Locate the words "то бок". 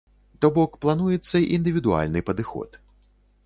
0.45-0.79